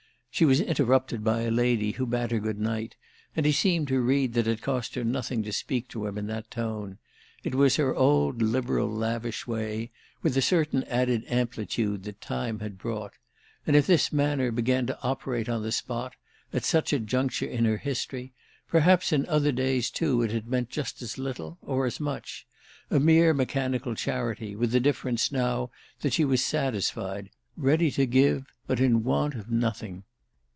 She 0.33 0.45
was 0.45 0.61
interrupted 0.61 1.25
by 1.25 1.41
a 1.41 1.51
lady 1.51 1.91
who 1.91 2.05
bade 2.05 2.31
her 2.31 2.39
good 2.39 2.57
night, 2.57 2.95
and 3.35 3.45
he 3.45 3.51
seemed 3.51 3.89
to 3.89 3.99
read 3.99 4.33
that 4.33 4.47
it 4.47 4.61
cost 4.61 4.95
her 4.95 5.03
nothing 5.03 5.43
to 5.43 5.51
speak 5.51 5.89
to 5.89 6.07
him 6.07 6.17
in 6.17 6.25
that 6.27 6.49
tone; 6.49 6.99
it 7.43 7.53
was 7.53 7.75
her 7.75 7.93
old 7.93 8.41
liberal 8.41 8.89
lavish 8.89 9.45
way, 9.45 9.91
with 10.23 10.35
a 10.37 10.41
certain 10.41 10.85
added 10.85 11.25
amplitude 11.27 12.03
that 12.03 12.21
time 12.21 12.59
had 12.59 12.77
brought; 12.77 13.11
and 13.67 13.75
if 13.75 13.85
this 13.85 14.13
manner 14.13 14.51
began 14.51 14.87
to 14.87 14.97
operate 15.03 15.49
on 15.49 15.63
the 15.63 15.71
spot, 15.71 16.15
at 16.53 16.63
such 16.63 16.93
a 16.93 16.99
juncture 16.99 17.45
in 17.45 17.65
her 17.65 17.77
history, 17.77 18.31
perhaps 18.69 19.11
in 19.11 19.23
the 19.23 19.29
other 19.31 19.51
days 19.51 19.91
too 19.91 20.21
it 20.23 20.31
had 20.31 20.47
meant 20.47 20.69
just 20.69 21.01
as 21.01 21.17
little 21.17 21.57
or 21.61 21.85
as 21.85 21.99
much—a 21.99 22.99
mere 23.01 23.33
mechanical 23.33 23.93
charity, 23.95 24.55
with 24.55 24.71
the 24.71 24.79
difference 24.79 25.29
now 25.29 25.69
that 25.99 26.13
she 26.13 26.23
was 26.23 26.43
satisfied, 26.43 27.29
ready 27.57 27.91
to 27.91 28.05
give 28.07 28.45
but 28.65 28.79
in 28.79 29.03
want 29.03 29.35
of 29.35 29.51
nothing. 29.51 30.03